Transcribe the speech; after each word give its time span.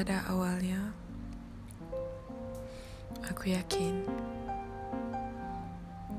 Pada 0.00 0.24
awalnya, 0.32 0.80
aku 3.20 3.52
yakin 3.52 4.00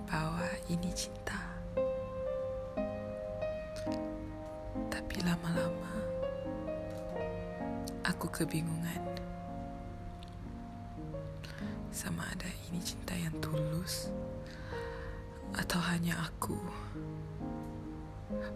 bahwa 0.05 0.45
ini 0.69 0.85
cinta. 0.93 1.41
Tapi 4.85 5.15
lama-lama, 5.25 5.97
aku 8.05 8.29
kebingungan. 8.29 9.01
Sama 11.89 12.29
ada 12.37 12.53
ini 12.69 12.85
cinta 12.85 13.17
yang 13.17 13.33
tulus 13.41 14.13
atau 15.57 15.81
hanya 15.89 16.21
aku 16.21 16.53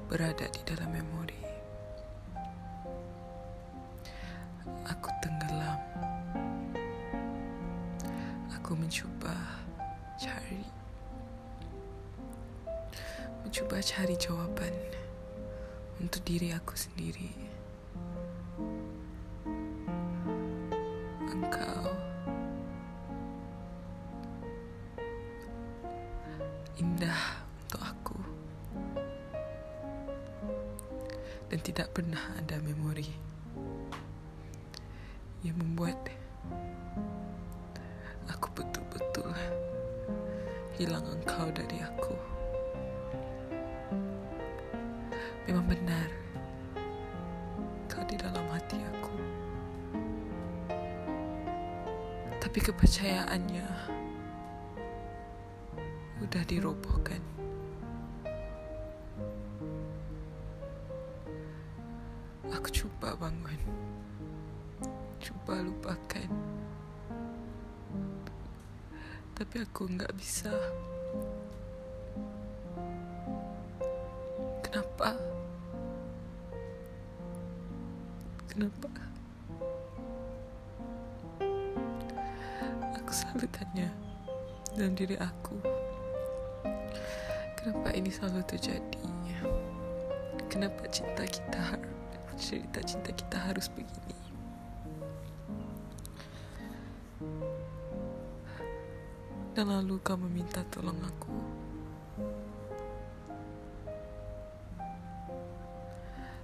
berada 0.06 0.46
di 0.54 0.62
dalam 0.70 0.94
memori. 0.94 1.65
Aku 8.66 8.74
mencuba 8.82 9.62
cari 10.18 10.66
mencuba 13.46 13.78
cari 13.78 14.18
jawapan 14.18 14.74
untuk 16.02 16.26
diri 16.26 16.50
aku 16.50 16.74
sendiri. 16.74 17.30
Engkau 21.30 21.94
indah 26.82 27.46
untuk 27.70 27.86
aku 27.86 28.18
dan 31.54 31.60
tidak 31.62 31.94
pernah 31.94 32.34
ada 32.42 32.58
memori 32.66 33.14
yang 35.46 35.54
membuat 35.62 36.02
hilang 40.76 41.08
engkau 41.08 41.48
dari 41.56 41.80
aku. 41.80 42.16
Memang 45.48 45.72
benar 45.72 46.12
kau 47.88 48.04
di 48.04 48.20
dalam 48.20 48.44
hati 48.52 48.76
aku. 48.84 49.16
Tapi 52.44 52.60
kepercayaannya 52.60 53.68
udah 56.28 56.44
dirobohkan. 56.44 57.24
Aku 62.52 62.68
coba 62.68 63.16
bangun. 63.16 63.60
Coba 65.24 65.64
lupakan. 65.64 66.30
Tapi 69.36 69.56
aku 69.68 69.92
nggak 69.92 70.16
bisa. 70.16 70.52
Kenapa? 74.64 75.12
Kenapa? 78.48 78.90
Aku 82.96 83.12
selalu 83.12 83.46
tanya 83.52 83.92
dalam 84.74 84.96
diri 84.96 85.20
aku. 85.20 85.60
Kenapa 87.60 87.92
ini 87.92 88.08
selalu 88.08 88.40
terjadi? 88.48 89.04
Kenapa 90.48 90.88
cinta 90.88 91.28
kita 91.28 91.76
cerita 92.36 92.80
cinta 92.84 93.12
kita 93.16 93.38
harus 93.40 93.72
begini? 93.72 94.25
Dan 99.56 99.72
lalu 99.72 99.96
kau 100.04 100.20
meminta 100.20 100.68
tolong 100.68 101.00
aku. 101.00 101.32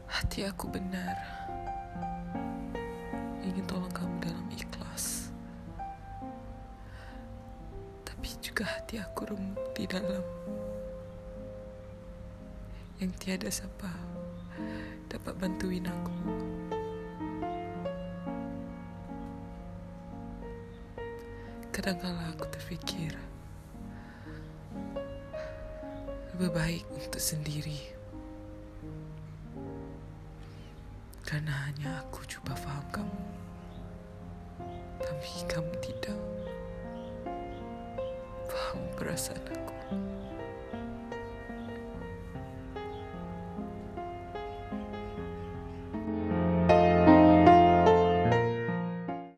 Hati 0.07 0.47
aku 0.47 0.71
benar 0.71 1.19
ingin 3.43 3.67
tolong 3.67 3.91
kamu 3.91 4.15
dalam 4.23 4.47
ikhlas. 4.47 5.27
Tapi 8.07 8.31
juga 8.39 8.63
hati 8.63 8.95
aku 9.03 9.27
remuk 9.27 9.59
di 9.75 9.83
dalam 9.91 10.23
yang 13.03 13.11
tiada 13.19 13.51
siapa 13.51 13.91
dapat 15.11 15.35
bantuin 15.35 15.83
aku. 15.83 16.50
Kadangkala 21.71 22.35
aku 22.35 22.43
terfikir 22.51 23.15
lebih 26.35 26.51
baik 26.51 26.83
untuk 26.91 27.23
sendiri. 27.23 27.79
Karena 31.23 31.71
hanya 31.71 32.03
aku 32.03 32.27
coba 32.27 32.59
faham 32.59 32.83
kamu. 32.91 33.19
Tapi 34.99 35.31
kamu 35.47 35.73
tidak 35.79 36.19
faham 38.51 38.83
perasaan 38.99 39.45
aku. 39.55 39.75